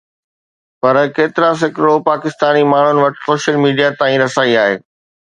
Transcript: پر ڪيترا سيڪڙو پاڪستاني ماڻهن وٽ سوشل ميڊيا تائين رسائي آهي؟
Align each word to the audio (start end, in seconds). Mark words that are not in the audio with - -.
پر 0.81 0.95
ڪيترا 1.15 1.49
سيڪڙو 1.59 1.93
پاڪستاني 2.09 2.63
ماڻهن 2.71 2.97
وٽ 3.03 3.21
سوشل 3.27 3.55
ميڊيا 3.67 3.89
تائين 4.01 4.19
رسائي 4.25 4.53
آهي؟ 4.65 4.75